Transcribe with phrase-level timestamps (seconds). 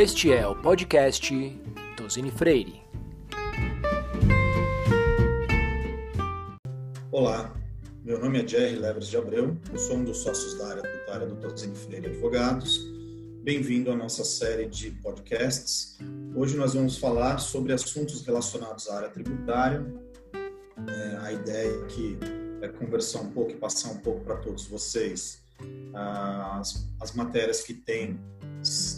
[0.00, 1.30] Este é o podcast
[1.94, 2.80] Tosini Freire.
[7.12, 7.54] Olá,
[8.02, 11.26] meu nome é Jerry Levers de Abreu, eu sou um dos sócios da área tributária
[11.26, 12.80] do Tosini Freire Advogados.
[13.42, 15.98] Bem-vindo à nossa série de podcasts.
[16.34, 19.84] Hoje nós vamos falar sobre assuntos relacionados à área tributária.
[20.32, 22.16] É, a ideia aqui
[22.62, 25.42] é conversar um pouco e passar um pouco para todos vocês
[25.94, 28.18] as, as matérias que têm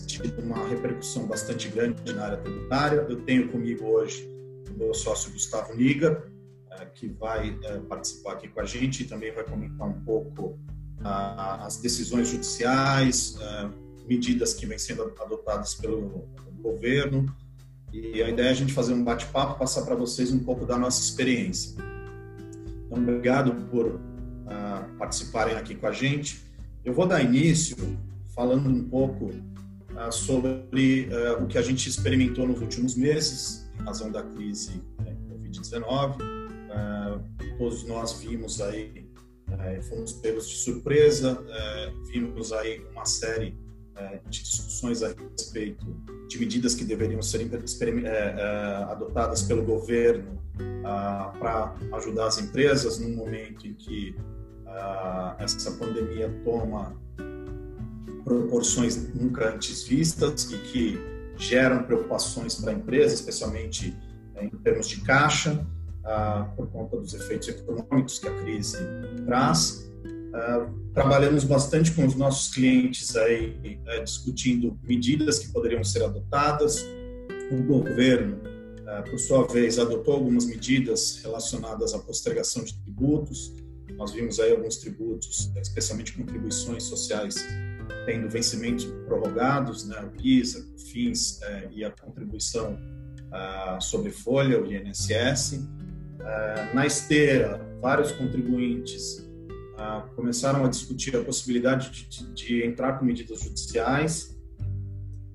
[0.06, 3.06] tido uma repercussão bastante grande na área tributária.
[3.08, 4.28] Eu tenho comigo hoje
[4.70, 6.24] o meu sócio Gustavo Niga,
[6.70, 10.58] é, que vai é, participar aqui com a gente e também vai comentar um pouco
[11.04, 13.68] as decisões judiciais, é,
[14.06, 16.28] medidas que vêm sendo adotadas pelo
[16.60, 17.26] governo.
[17.92, 20.78] E a ideia é a gente fazer um bate-papo, passar para vocês um pouco da
[20.78, 21.76] nossa experiência.
[22.86, 24.00] Então, obrigado por
[24.98, 26.40] participarem aqui com a gente.
[26.84, 27.76] Eu vou dar início
[28.34, 33.84] falando um pouco uh, sobre uh, o que a gente experimentou nos últimos meses, em
[33.84, 36.16] razão da crise né, Covid-19.
[36.16, 39.06] Uh, todos nós vimos aí,
[39.88, 41.38] fomos pegos de surpresa,
[42.10, 43.54] vimos aí uma série
[44.28, 45.84] de discussões a respeito
[46.26, 47.46] de medidas que deveriam ser
[48.88, 50.42] adotadas pelo governo
[51.38, 54.16] para ajudar as empresas num momento em que
[55.38, 56.96] essa pandemia toma
[58.24, 60.98] proporções nunca antes vistas e que
[61.36, 63.96] geram preocupações para a empresa, especialmente
[64.40, 65.66] em termos de caixa,
[66.56, 68.78] por conta dos efeitos econômicos que a crise
[69.26, 69.90] traz.
[70.94, 76.84] trabalhamos bastante com os nossos clientes aí, discutindo medidas que poderiam ser adotadas.
[77.50, 78.38] O governo,
[79.10, 83.54] por sua vez, adotou algumas medidas relacionadas à postergação de tributos,
[83.96, 87.44] nós vimos aí alguns tributos, especialmente contribuições sociais,
[88.06, 92.78] tendo vencimentos prorrogados, né, o PISA, o FINS eh, e a contribuição
[93.32, 95.66] ah, sobre folha, o INSS.
[96.20, 99.28] Ah, na esteira, vários contribuintes
[99.76, 104.36] ah, começaram a discutir a possibilidade de, de entrar com medidas judiciais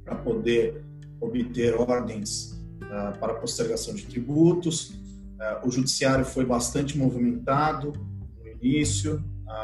[0.06, 0.84] para poder
[1.20, 4.94] obter ordens ah, para postergação de tributos.
[5.64, 7.94] O judiciário foi bastante movimentado,
[8.62, 9.24] início,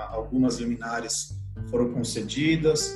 [0.09, 1.38] algumas liminares
[1.70, 2.96] foram concedidas.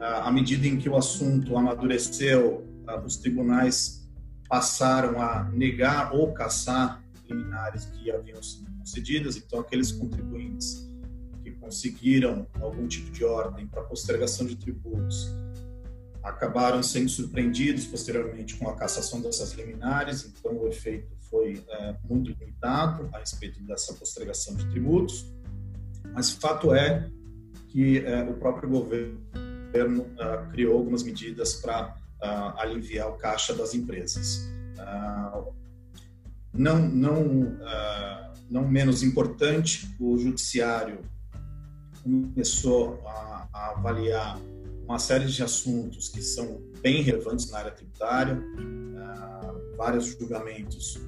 [0.00, 2.66] À medida em que o assunto amadureceu,
[3.04, 4.08] os tribunais
[4.48, 9.36] passaram a negar ou caçar liminares que haviam sido concedidas.
[9.36, 10.88] Então, aqueles contribuintes
[11.42, 15.28] que conseguiram algum tipo de ordem para postergação de tributos
[16.22, 20.26] acabaram sendo surpreendidos posteriormente com a cassação dessas liminares.
[20.26, 25.26] Então, o efeito foi é, muito limitado a respeito dessa postergação de tributos.
[26.18, 27.08] Mas fato é
[27.68, 33.72] que é, o próprio governo uh, criou algumas medidas para uh, aliviar o caixa das
[33.72, 34.50] empresas.
[34.74, 35.52] Uh,
[36.52, 37.56] não, não,
[38.50, 41.02] não menos importante, o judiciário
[42.02, 44.40] começou a, a, avaliar
[44.88, 48.42] uma série de assuntos que são bem relevantes na área tributária.
[49.76, 51.00] vários julgamentos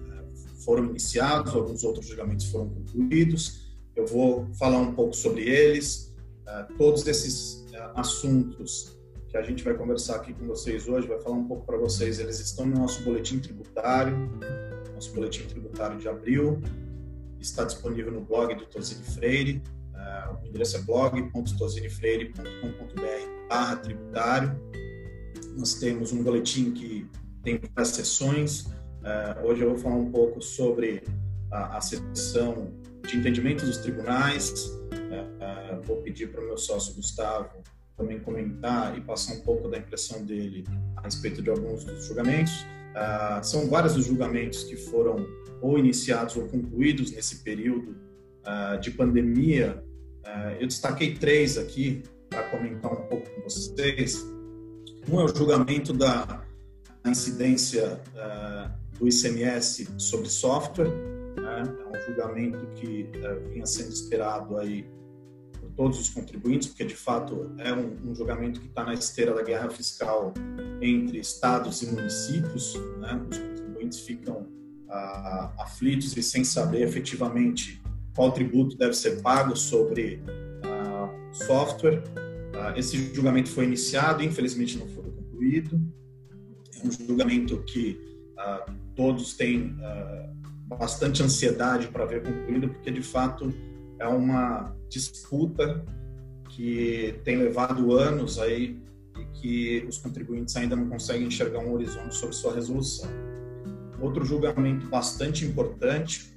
[0.64, 6.14] foram iniciados, alguns outros julgamentos foram concluídos eu vou falar um pouco sobre eles.
[6.46, 11.20] Uh, todos esses uh, assuntos que a gente vai conversar aqui com vocês hoje, vai
[11.20, 14.28] falar um pouco para vocês, eles estão no nosso boletim tributário,
[14.92, 16.60] nosso boletim tributário de abril,
[17.38, 19.62] está disponível no blog do Tosini Freire,
[19.94, 24.60] uh, o endereço é blog.tosinifreire.com.br barra tributário.
[25.56, 27.08] Nós temos um boletim que
[27.44, 28.66] tem várias sessões,
[29.44, 31.02] hoje eu vou falar um pouco sobre
[31.50, 32.72] a, a sessão
[33.10, 34.78] de entendimento dos tribunais.
[34.92, 37.62] É, é, vou pedir para o meu sócio Gustavo
[37.96, 40.64] também comentar e passar um pouco da impressão dele
[40.96, 42.64] a respeito de alguns dos julgamentos.
[42.90, 45.26] Uh, são vários os julgamentos que foram
[45.60, 47.94] ou iniciados ou concluídos nesse período
[48.40, 49.84] uh, de pandemia.
[50.60, 54.24] Eu destaquei três aqui para comentar um pouco com vocês.
[55.10, 56.44] Um é o julgamento da
[57.04, 58.00] incidência
[58.96, 60.92] do ICMS sobre software,
[61.62, 61.76] né?
[61.78, 64.86] É um julgamento que é, vinha sendo esperado aí
[65.60, 69.34] por todos os contribuintes, porque de fato é um, um julgamento que está na esteira
[69.34, 70.32] da guerra fiscal
[70.80, 72.74] entre estados e municípios.
[72.98, 73.26] Né?
[73.30, 74.46] Os contribuintes ficam
[74.88, 77.80] ah, aflitos e sem saber efetivamente
[78.14, 80.22] qual tributo deve ser pago sobre
[80.64, 82.02] ah, software.
[82.54, 85.80] Ah, esse julgamento foi iniciado, infelizmente não foi concluído.
[86.82, 88.00] É um julgamento que
[88.38, 88.66] ah,
[88.96, 90.32] todos têm ah,
[90.76, 93.52] bastante ansiedade para ver concluído, porque de fato
[93.98, 95.84] é uma disputa
[96.48, 98.80] que tem levado anos aí
[99.18, 103.08] e que os contribuintes ainda não conseguem enxergar um horizonte sobre sua resolução.
[104.00, 106.34] Outro julgamento bastante importante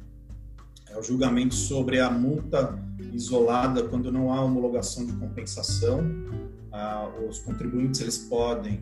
[0.89, 2.77] é o julgamento sobre a multa
[3.13, 6.01] isolada quando não há homologação de compensação.
[6.71, 8.81] Ah, os contribuintes eles podem,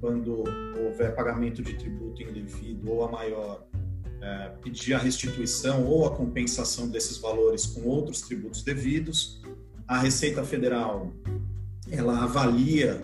[0.00, 0.44] quando
[0.84, 3.66] houver pagamento de tributo indevido ou a maior,
[4.20, 9.40] é, pedir a restituição ou a compensação desses valores com outros tributos devidos.
[9.86, 11.12] A Receita Federal
[11.90, 13.02] ela avalia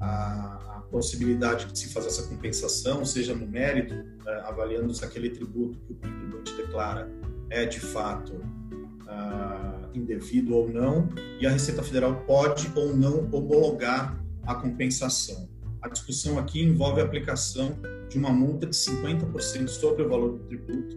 [0.00, 3.94] a, a possibilidade de se fazer essa compensação, seja no mérito,
[4.26, 7.08] é, avaliando se aquele tributo que o contribuinte declara
[7.50, 11.08] é de fato uh, indevido ou não,
[11.40, 15.48] e a Receita Federal pode ou não homologar a compensação.
[15.80, 17.76] A discussão aqui envolve a aplicação
[18.08, 20.96] de uma multa de 50% sobre o valor do tributo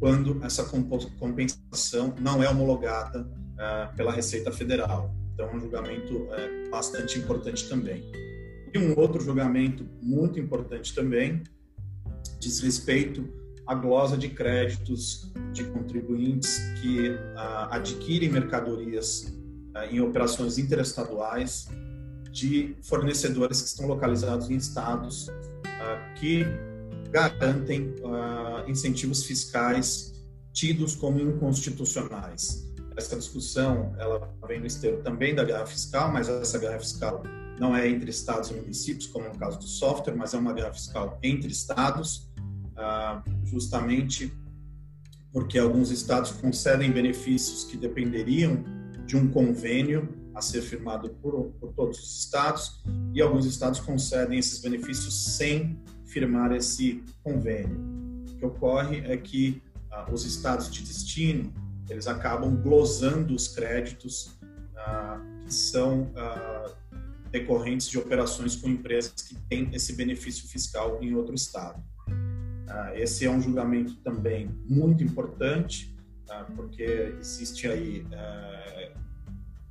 [0.00, 0.64] quando essa
[1.18, 5.14] compensação não é homologada uh, pela Receita Federal.
[5.34, 8.10] Então, é um julgamento uh, bastante importante também.
[8.72, 11.42] E um outro julgamento muito importante também
[12.38, 13.28] diz respeito
[13.66, 19.24] à glosa de créditos de contribuintes que uh, adquirem mercadorias
[19.74, 21.68] uh, em operações interestaduais
[22.30, 25.28] de fornecedores que estão localizados em estados
[26.16, 26.44] que
[27.10, 27.94] garantem
[28.66, 30.12] incentivos fiscais
[30.52, 32.68] tidos como inconstitucionais.
[32.96, 37.22] Essa discussão ela vem no esteiro também da guerra fiscal, mas essa guerra fiscal
[37.58, 40.72] não é entre estados e municípios, como no caso do software, mas é uma guerra
[40.72, 42.30] fiscal entre estados,
[43.44, 44.32] justamente
[45.32, 48.64] porque alguns estados concedem benefícios que dependeriam
[49.06, 50.08] de um convênio
[50.40, 52.82] a ser firmado por, por todos os estados
[53.14, 57.78] e alguns estados concedem esses benefícios sem firmar esse convênio.
[58.30, 61.52] O que ocorre é que ah, os estados de destino
[61.88, 64.38] eles acabam glosando os créditos
[64.76, 66.74] ah, que são ah,
[67.30, 71.82] decorrentes de operações com empresas que têm esse benefício fiscal em outro estado.
[72.66, 75.94] Ah, esse é um julgamento também muito importante,
[76.26, 76.44] tá?
[76.56, 78.92] porque existe aí é,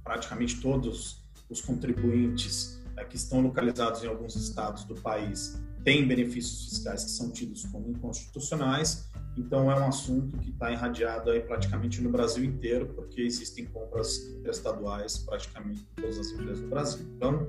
[0.10, 6.68] praticamente todos os contribuintes é, que estão localizados em alguns estados do país têm benefícios
[6.68, 9.08] fiscais que são tidos como inconstitucionais.
[9.38, 14.18] Então é um assunto que está irradiado aí praticamente no Brasil inteiro, porque existem compras
[14.46, 17.06] estaduais praticamente em todas as empresas do Brasil.
[17.16, 17.48] Então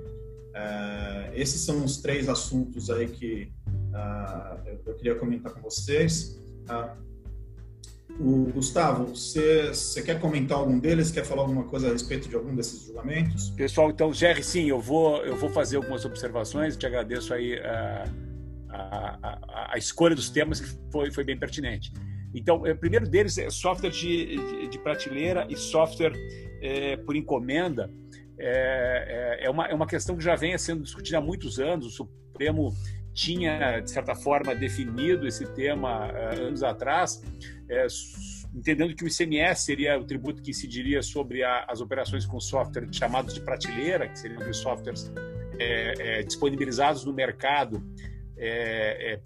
[0.55, 6.39] é, esses são os três assuntos aí que uh, eu, eu, queria comentar com vocês.
[6.69, 7.10] Uh,
[8.20, 9.72] o Gustavo, você,
[10.05, 11.11] quer comentar algum deles?
[11.11, 13.50] Quer falar alguma coisa a respeito de algum desses julgamentos?
[13.50, 16.76] Pessoal, então, Jerry, sim, eu vou, eu vou fazer algumas observações.
[16.76, 18.05] Te agradeço aí a,
[18.69, 21.93] a, a, a escolha dos temas, que foi, foi bem pertinente.
[22.34, 26.12] Então, o primeiro deles é software de, de, de prateleira e software
[26.61, 27.90] é, por encomenda.
[28.38, 31.87] É, é, é, uma, é uma questão que já vem sendo discutida há muitos anos.
[31.87, 32.72] O Supremo
[33.20, 37.22] tinha, de certa forma, definido esse tema uh, anos atrás,
[37.69, 37.87] é,
[38.55, 42.88] entendendo que o ICMS seria o tributo que incidiria sobre a, as operações com software
[42.90, 45.12] chamados de prateleira, que seriam os softwares
[45.58, 47.84] é, é, disponibilizados no mercado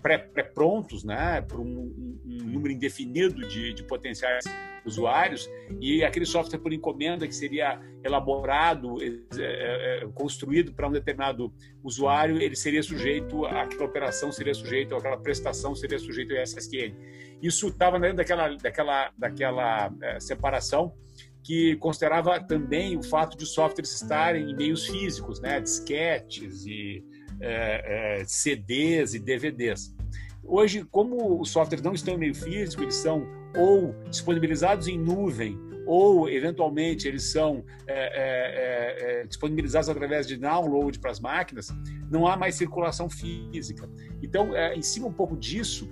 [0.03, 4.45] pré-prontos, pré né, por um, um, número indefinido de, de potenciais
[4.85, 5.49] usuários
[5.81, 11.53] e aquele software por encomenda que seria elaborado, é, é, construído para um determinado
[11.83, 16.94] usuário, ele seria sujeito, aquela operação seria sujeito, aquela prestação seria sujeito ao SSQN.
[17.41, 20.93] Isso estava dentro daquela, daquela, daquela é, separação
[21.43, 27.05] que considerava também o fato de softwares estarem em meios físicos, né, disquetes e
[27.41, 29.94] é, é, CDs e DVDs.
[30.43, 33.26] Hoje, como os softwares não estão em meio físico, eles são
[33.56, 40.98] ou disponibilizados em nuvem, ou eventualmente eles são é, é, é, disponibilizados através de download
[40.98, 41.69] para as máquinas,
[42.10, 43.88] não há mais circulação física.
[44.22, 45.88] Então, é, em cima um pouco disso,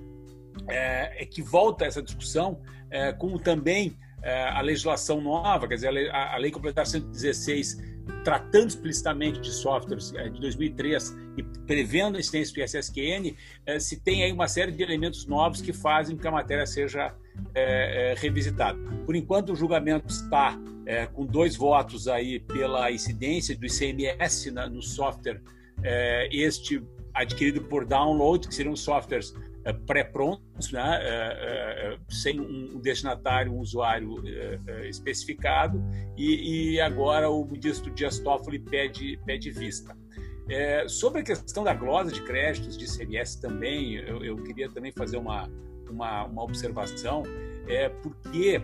[0.68, 5.90] é, é que volta essa discussão, é, como também a legislação nova, quer dizer, a
[5.90, 7.76] Lei, a lei Complementar 116
[8.24, 13.36] tratando explicitamente de softwares de 2003 e prevendo a existência do ISSQN,
[13.80, 17.14] se tem aí uma série de elementos novos que fazem com que a matéria seja
[17.54, 18.78] é, é, revisitado.
[19.04, 24.68] Por enquanto, o julgamento está é, com dois votos aí pela incidência do ICMS na,
[24.68, 25.40] no software,
[26.30, 26.82] este
[27.12, 29.34] adquirido por download, que seriam softwares
[29.86, 34.22] pré-prontos, né, é, sem um destinatário, um usuário
[34.88, 35.82] especificado,
[36.16, 39.96] e, agora o ministro Dias Toffoli pede, pede vista.
[40.88, 45.16] sobre a questão da glosa de créditos de ICMS também, eu, eu queria também fazer
[45.16, 45.48] uma,
[45.88, 47.22] uma, uma observação,
[47.68, 48.60] é porque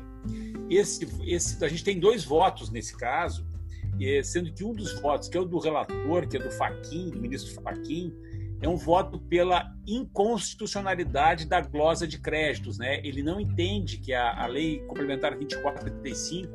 [0.68, 3.46] esse, esse, a gente tem dois votos nesse caso,
[4.24, 7.20] sendo que um dos votos, que é o do relator, que é do Faquim, do
[7.20, 8.14] ministro Faquim,
[8.60, 12.78] é um voto pela inconstitucionalidade da glosa de créditos.
[12.78, 13.00] Né?
[13.04, 16.52] Ele não entende que a, a Lei Complementar 2435,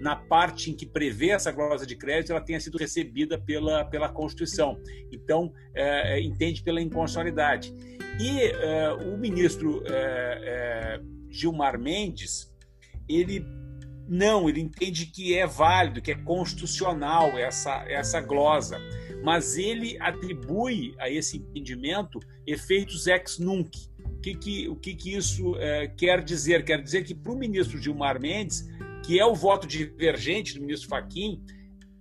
[0.00, 4.08] na parte em que prevê essa glosa de crédito, ela tenha sido recebida pela, pela
[4.08, 4.78] Constituição.
[5.10, 7.72] Então, é, é entende pela inconstitucionalidade.
[8.20, 12.54] E é, o ministro é, é, Gilmar Mendes,
[13.08, 13.44] ele
[14.08, 18.78] não, ele entende que é válido, que é constitucional essa, essa glosa
[19.26, 23.76] mas ele atribui a esse entendimento efeitos ex nunc.
[23.98, 26.64] O que, que, o que, que isso é, quer dizer?
[26.64, 28.64] Quer dizer que para o ministro Gilmar Mendes,
[29.04, 31.42] que é o voto divergente do ministro Faquim,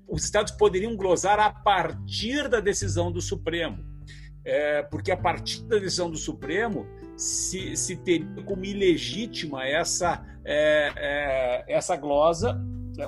[0.07, 3.83] os estados poderiam glosar a partir da decisão do Supremo.
[4.45, 6.85] É, porque a partir da decisão do Supremo
[7.17, 12.55] se, se teria como ilegítima essa, é, é, essa glosa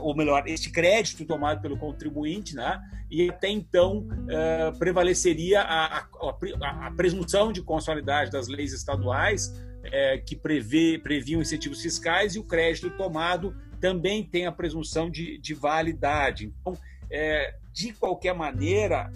[0.02, 2.82] ou melhor, este crédito tomado pelo contribuinte, né?
[3.10, 10.26] e até então uh, prevaleceria a, a, a, presunção de constitucionalidade das leis estaduais uh,
[10.26, 15.54] que prevê, previam incentivos fiscais e o crédito tomado também tem a presunção de, de
[15.54, 16.54] validade.
[16.62, 19.12] Então, uh, de qualquer maneira,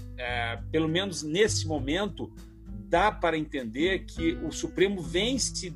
[0.72, 2.32] pelo menos nesse momento,
[2.88, 5.74] dá para entender que o Supremo vem se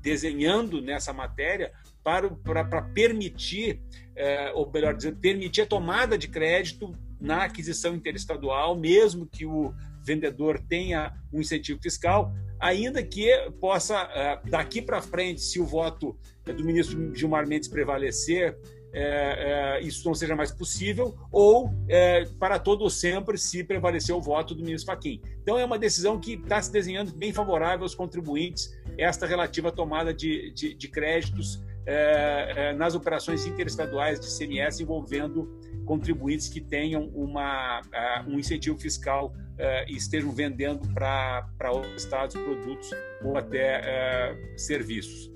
[0.00, 1.70] desenhando nessa matéria
[2.02, 3.82] para, para, para permitir,
[4.18, 9.72] é, ou melhor dizer, permitir a tomada de crédito na aquisição interestadual, mesmo que o
[10.04, 13.28] vendedor tenha um incentivo fiscal, ainda que
[13.60, 18.58] possa, é, daqui para frente, se o voto do ministro Gilmar Mendes prevalecer,
[18.92, 24.20] é, é, isso não seja mais possível, ou é, para todo sempre se prevalecer o
[24.20, 25.20] voto do ministro Fachin.
[25.42, 30.12] Então é uma decisão que está se desenhando bem favorável aos contribuintes, esta relativa tomada
[30.12, 35.48] de, de, de créditos é, é, nas operações interestaduais de CMS envolvendo
[35.86, 42.36] contribuintes que tenham uma, uh, um incentivo fiscal uh, e estejam vendendo para outros estados
[42.36, 42.90] produtos
[43.24, 45.32] ou até uh, serviços.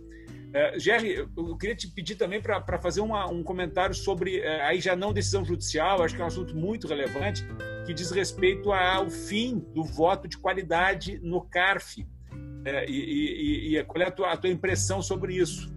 [0.77, 5.11] Jerry, eu queria te pedir também para fazer uma, um comentário sobre, aí já não
[5.11, 7.43] decisão judicial, acho que é um assunto muito relevante,
[7.87, 12.07] que diz respeito ao fim do voto de qualidade no CARF.
[12.87, 15.72] e, e, e qual é a tua, a tua impressão sobre isso?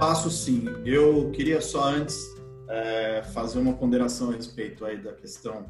[0.00, 0.64] Faço sim.
[0.82, 2.34] Eu queria só antes
[2.70, 5.66] é, fazer uma ponderação a respeito aí da questão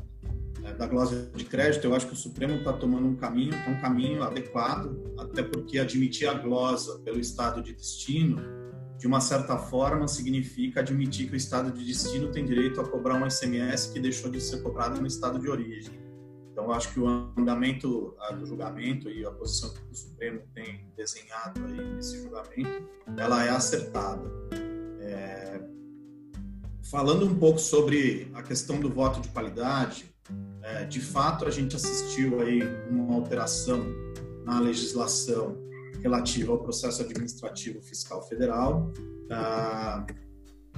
[0.63, 1.85] é, da glosa de crédito.
[1.85, 5.81] Eu acho que o Supremo está tomando um caminho, é um caminho adequado, até porque
[5.81, 8.41] admitir a glosa pelo estado de destino,
[8.97, 13.21] de uma certa forma, significa admitir que o estado de destino tem direito a cobrar
[13.21, 16.00] um ICMS que deixou de ser cobrado no estado de origem.
[16.61, 21.65] Então, acho que o andamento do julgamento e a posição que o Supremo tem desenhado
[21.65, 22.87] aí nesse julgamento,
[23.17, 24.31] ela é acertada.
[25.01, 25.59] É...
[26.91, 30.15] Falando um pouco sobre a questão do voto de qualidade,
[30.63, 33.83] é, de fato a gente assistiu aí uma alteração
[34.45, 35.57] na legislação
[36.03, 38.93] relativa ao processo administrativo fiscal federal
[39.31, 40.07] ah,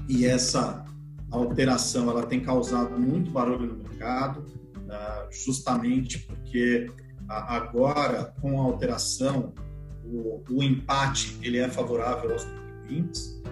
[0.08, 0.84] e essa
[1.30, 4.46] alteração ela tem causado muito barulho no mercado
[5.30, 6.90] justamente porque
[7.28, 9.54] agora, com a alteração,
[10.04, 13.42] o, o empate ele é favorável aos contribuintes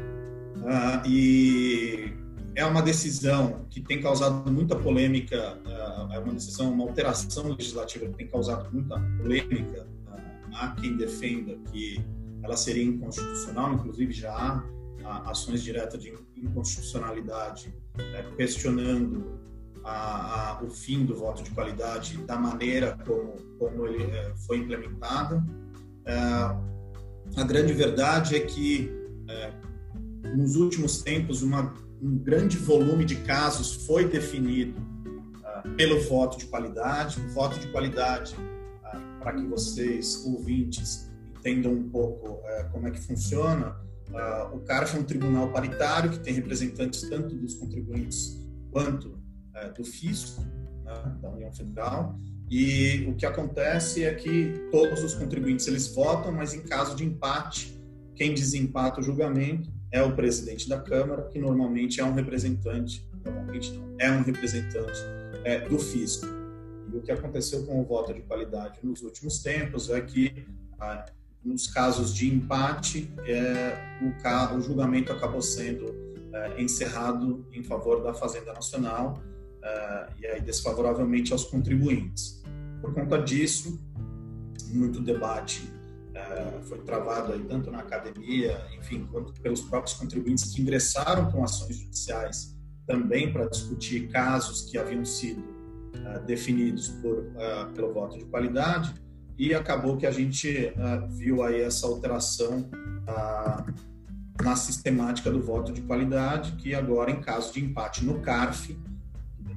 [0.66, 2.12] ah, e
[2.54, 8.06] é uma decisão que tem causado muita polêmica, ah, é uma decisão, uma alteração legislativa
[8.06, 9.86] que tem causado muita polêmica.
[10.52, 12.04] Há quem defenda que
[12.42, 14.62] ela seria inconstitucional, inclusive já
[15.04, 19.38] há ações diretas de inconstitucionalidade né, questionando
[19.84, 24.58] a, a, o fim do voto de qualidade da maneira como, como ele é, foi
[24.58, 25.42] implementado.
[26.04, 26.14] É,
[27.36, 28.90] a grande verdade é que,
[29.28, 29.52] é,
[30.36, 34.80] nos últimos tempos, uma, um grande volume de casos foi definido
[35.76, 37.20] pelo voto de qualidade.
[37.20, 38.34] O voto de qualidade,
[39.18, 42.40] para que vocês, ouvintes, entendam um pouco
[42.72, 43.76] como é que funciona,
[44.52, 49.19] o CARF é um tribunal paritário que tem representantes tanto dos contribuintes quanto
[49.68, 50.42] do fisco
[50.84, 52.18] né, da União Federal
[52.50, 57.04] e o que acontece é que todos os contribuintes eles votam, mas em caso de
[57.04, 57.80] empate,
[58.16, 63.72] quem desempata o julgamento é o presidente da Câmara, que normalmente é um representante, normalmente
[63.72, 64.98] não, é um representante
[65.44, 66.26] é, do fisco.
[66.92, 70.44] E o que aconteceu com o voto de qualidade nos últimos tempos é que,
[71.44, 75.94] nos casos de empate, é, o, o, julgamento acabou sendo
[76.32, 79.22] é, encerrado em favor da Fazenda Nacional
[79.60, 82.42] uh, e aí desfavoravelmente aos contribuintes.
[82.80, 83.78] Por conta disso,
[84.68, 85.70] muito debate
[86.10, 91.44] uh, foi travado aí tanto na academia, enfim, quanto pelos próprios contribuintes que ingressaram com
[91.44, 97.24] ações judiciais também para discutir casos que haviam sido uh, definidos por,
[97.74, 98.94] pelo voto de qualidade
[99.38, 100.70] e acabou que a gente
[101.16, 102.68] viu aí essa alteração
[104.42, 108.76] na sistemática do voto de qualidade, que agora, em caso de empate no CARF,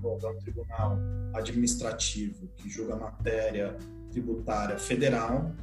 [0.03, 0.97] envolve um tribunal
[1.33, 3.77] administrativo que julga matéria
[4.11, 5.53] tributária federal,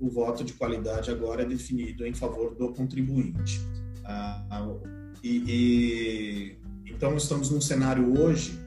[0.00, 3.60] o voto de qualidade agora é definido em favor do contribuinte.
[5.22, 8.58] E, e, então estamos num cenário hoje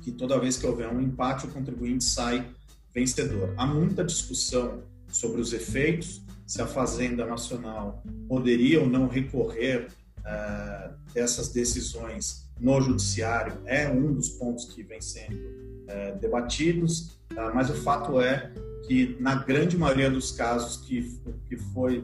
[0.00, 2.46] que toda vez que houver um empate, o contribuinte sai
[2.92, 3.54] vencedor.
[3.56, 9.88] Há muita discussão sobre os efeitos, se a Fazenda Nacional poderia ou não recorrer
[11.12, 17.68] dessas decisões no judiciário, é um dos pontos que vem sendo uh, debatidos, uh, mas
[17.70, 18.52] o fato é
[18.86, 22.02] que na grande maioria dos casos que, que, foi,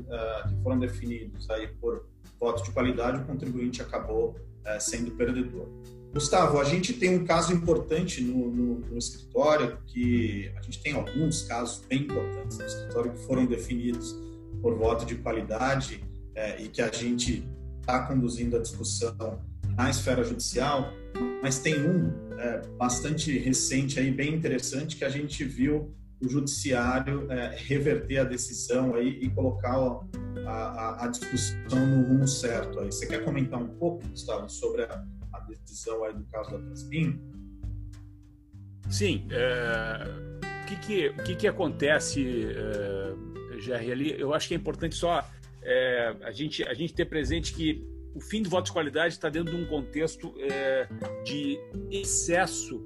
[0.48, 2.06] que foram definidos aí por
[2.38, 5.66] voto de qualidade, o contribuinte acabou é, sendo perdedor.
[6.12, 10.94] Gustavo, a gente tem um caso importante no, no, no, escritório, que a gente tem
[10.94, 14.16] alguns casos bem importantes no escritório que foram definidos
[14.62, 16.02] por voto de qualidade
[16.34, 17.46] é, e que a gente
[17.88, 19.40] está conduzindo a discussão
[19.75, 20.92] na esfera judicial,
[21.42, 27.30] mas tem um é, bastante recente aí, bem interessante, que a gente viu o judiciário
[27.33, 29.75] é, reverter a decisão aí e colocar
[30.47, 32.78] a, a, a, discussão no rumo certo.
[32.80, 32.92] Aí.
[32.92, 37.18] Você quer comentar um pouco, Gustavo, sobre a, a decisão aí do caso da Transpin?
[38.90, 39.26] Sim.
[39.30, 44.21] É, o que, que, o que, que acontece, é, Jerry, ali?
[44.21, 45.25] Eu acho que é importante só
[45.62, 47.85] é, a, gente, a gente ter presente que
[48.15, 50.88] o fim do voto de qualidade está dentro de um contexto é,
[51.25, 51.59] de
[51.91, 52.85] excesso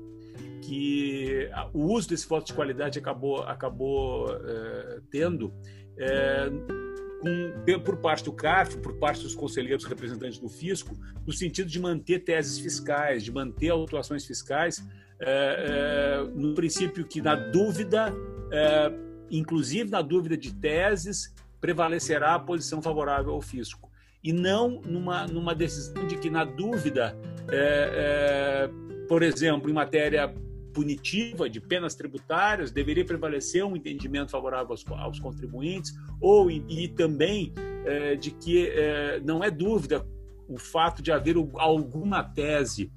[0.62, 5.52] que o uso desse voto de qualidade acabou, acabou é, tendo
[5.99, 6.49] é,
[7.21, 11.81] com, por parte do CARF, por parte dos conselheiros representantes do fisco, no sentido de
[11.81, 14.85] manter teses fiscais, de manter autuações fiscais,
[15.21, 18.12] é, no princípio que, na dúvida,
[19.31, 23.88] inclusive na dúvida de teses, prevalecerá a posição favorável ao fisco.
[24.22, 27.16] E não numa, numa decisão de que, na dúvida,
[29.08, 30.34] por exemplo, em matéria
[30.75, 36.88] punitiva de penas tributárias, deveria prevalecer um entendimento favorável aos, aos contribuintes, ou e, e
[36.88, 37.52] também
[37.84, 40.06] é, de que é, não é dúvida
[40.48, 42.90] o fato de haver alguma tese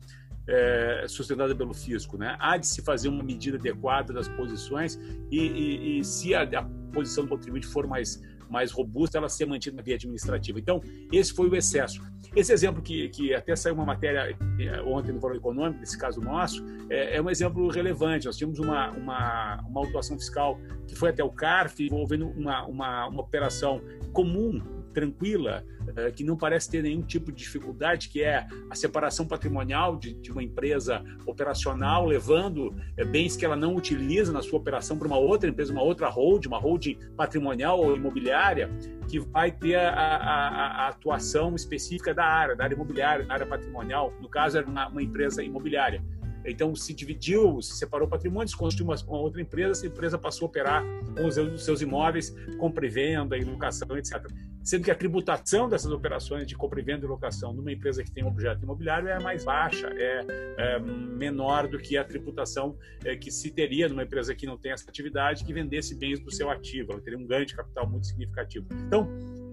[0.47, 2.36] é, sustentada pelo fisco, né?
[2.39, 4.99] Há de se fazer uma medida adequada das posições
[5.32, 9.46] e, e, e se a, a, posição do contribuinte for mais mais robusta, ela ser
[9.46, 10.60] mantida na via administrativa.
[10.60, 10.82] Então,
[11.12, 12.02] esse foi o excesso.
[12.36, 16.20] Esse exemplo que, que até saiu uma matéria eh, ontem no Fórum Econômico, nesse caso
[16.20, 18.26] nosso, é, é, um exemplo relevante.
[18.26, 23.08] Nós tínhamos uma, uma, uma autuação fiscal que foi até o CARF, envolvendo uma, uma,
[23.08, 23.82] uma operação
[24.12, 24.62] comum
[24.96, 25.64] tranquila,
[25.98, 30.14] eh, que não parece ter nenhum tipo de dificuldade, que é a separação patrimonial de,
[30.14, 35.08] de uma empresa operacional, levando eh, bens que ela não utiliza na sua operação para
[35.08, 38.70] uma outra empresa, uma outra holding, uma holding patrimonial ou imobiliária,
[39.10, 43.46] que vai ter a, a, a atuação específica da área, da área imobiliária, da área
[43.46, 44.14] patrimonial.
[44.22, 46.02] No caso, era uma, uma empresa imobiliária.
[46.46, 50.46] Então, se dividiu, se separou patrimônio, se constituiu uma, uma, outra empresa, essa empresa passou
[50.46, 50.84] a operar
[51.16, 54.26] com os, os seus imóveis, compra e venda, e locação, etc
[54.66, 58.10] sendo que a tributação dessas operações de compra e venda e locação numa empresa que
[58.10, 60.26] tem um objeto imobiliário é mais baixa, é,
[60.58, 64.72] é menor do que a tributação é, que se teria numa empresa que não tem
[64.72, 68.08] essa atividade, que vendesse bens do seu ativo, ela teria um ganho de capital muito
[68.08, 68.66] significativo.
[68.88, 69.08] Então,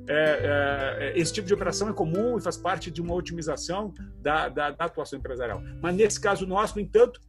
[0.08, 4.48] é, é, esse tipo de operação é comum e faz parte de uma otimização da,
[4.48, 5.62] da, da atuação empresarial.
[5.80, 7.20] Mas nesse caso nosso, no entanto,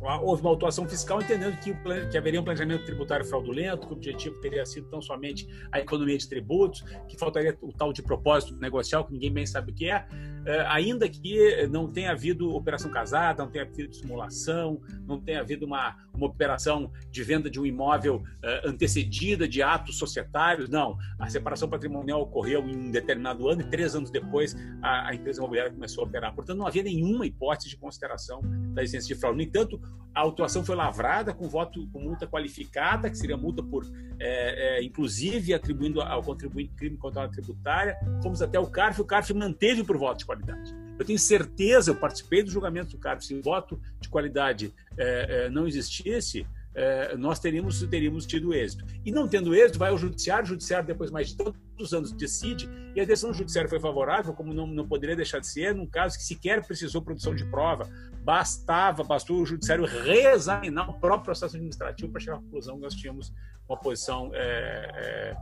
[0.00, 1.74] houve uma autuação fiscal entendendo que,
[2.10, 6.16] que haveria um planejamento tributário fraudulento, que o objetivo teria sido tão somente a economia
[6.16, 9.90] de tributos, que faltaria o tal de propósito negocial, que ninguém bem sabe o que
[9.90, 10.06] é,
[10.44, 15.66] é ainda que não tenha havido operação casada, não tenha havido simulação, não tenha havido
[15.66, 20.96] uma, uma operação de venda de um imóvel uh, antecedida de atos societários, não.
[21.18, 25.40] A separação patrimonial ocorreu em um determinado ano e três anos depois a, a empresa
[25.40, 26.34] imobiliária começou a operar.
[26.34, 28.40] Portanto, não havia nenhuma hipótese de consideração
[28.72, 29.36] da existência de fraude.
[29.36, 29.80] No entanto,
[30.16, 33.84] a autuação foi lavrada com voto com multa qualificada, que seria multa por,
[34.18, 37.98] é, é, inclusive, atribuindo ao contribuinte crime contra a tributária.
[38.22, 40.74] Fomos até o CARF, o CARF manteve por voto de qualidade.
[40.98, 45.44] Eu tenho certeza, eu participei do julgamento do CARF, se o voto de qualidade é,
[45.44, 46.46] é não existisse,
[46.76, 48.84] é, nós teríamos, teríamos tido êxito.
[49.02, 52.68] E não tendo êxito, vai ao judiciário, o judiciário, depois mais de tantos anos, decide,
[52.94, 55.86] e a decisão do judiciário foi favorável, como não, não poderia deixar de ser, num
[55.86, 57.88] caso que sequer precisou produção de prova,
[58.22, 62.94] bastava, bastou o judiciário reexaminar o próprio processo administrativo para chegar à conclusão que nós
[62.94, 63.32] tínhamos
[63.66, 64.36] uma posição é,
[64.94, 65.36] é,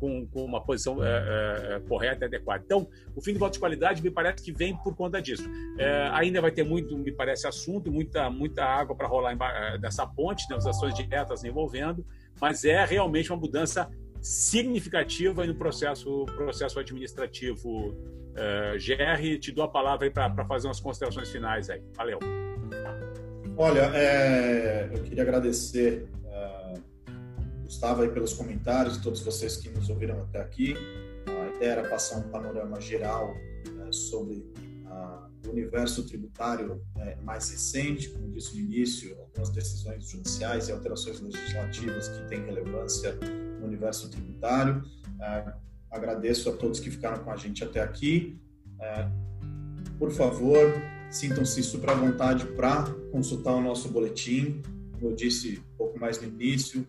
[0.00, 2.64] com, com uma posição é, é, correta e adequada.
[2.64, 5.48] Então, o fim de voto de qualidade me parece que vem por conta disso.
[5.78, 9.36] É, ainda vai ter muito, me parece, assunto, muita, muita água para rolar
[9.78, 12.04] dessa ponte, né, as ações diretas envolvendo,
[12.40, 13.88] mas é realmente uma mudança
[14.20, 17.88] significativa no processo, processo administrativo.
[18.30, 21.82] Uh, GR, te dou a palavra para fazer umas considerações finais aí.
[21.94, 22.18] Valeu.
[23.56, 26.08] Olha, é, eu queria agradecer
[27.70, 30.74] Gustavo aí pelos comentários todos vocês que nos ouviram até aqui.
[31.24, 33.32] A ideia era passar um panorama geral
[33.86, 34.44] é, sobre
[35.46, 41.20] o universo tributário é, mais recente, como disse no início, algumas decisões judiciais e alterações
[41.20, 43.16] legislativas que têm relevância
[43.60, 44.82] no universo tributário.
[45.20, 45.54] É,
[45.92, 48.36] agradeço a todos que ficaram com a gente até aqui.
[48.80, 49.08] É,
[49.96, 50.58] por favor,
[51.08, 54.60] sintam-se super à vontade para consultar o nosso boletim.
[54.94, 56.84] Como eu disse um pouco mais no início,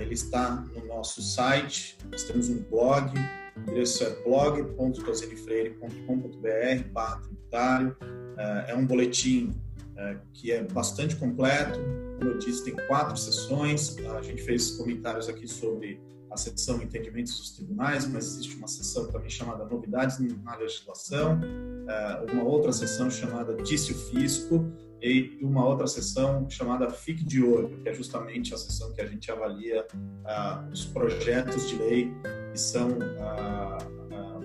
[0.00, 3.12] ele está no nosso site, nós temos um blog,
[3.56, 7.96] o endereço é blog.tosinifreire.com.br barra tributário.
[8.36, 9.54] É, é um boletim
[9.96, 11.78] é, que é bastante completo,
[12.18, 13.96] como eu disse, tem quatro sessões.
[13.98, 19.06] A gente fez comentários aqui sobre a seção Entendimentos dos Tribunais, mas existe uma seção
[19.10, 21.40] também chamada Novidades na Legislação,
[22.32, 24.64] uma outra seção chamada Disse o Fisco,
[25.04, 29.06] e uma outra sessão chamada Fique de Olho, que é justamente a sessão que a
[29.06, 29.86] gente avalia
[30.24, 32.10] ah, os projetos de lei
[32.50, 32.88] que são,
[33.20, 33.78] ah,
[34.10, 34.40] ah,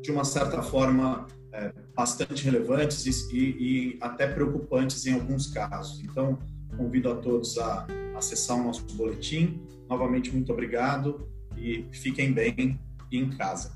[0.00, 6.02] de uma certa forma, é, bastante relevantes e, e, até preocupantes em alguns casos.
[6.02, 6.38] Então,
[6.76, 9.60] convido a todos a acessar o nosso boletim.
[9.88, 12.80] Novamente, muito obrigado e fiquem bem
[13.12, 13.72] em casa.